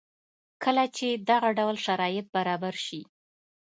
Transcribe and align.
کله 0.63 0.83
چې 0.97 1.07
دغه 1.29 1.49
ډول 1.57 1.75
شرایط 1.85 2.25
برابر 2.35 2.73
شي 2.85 3.01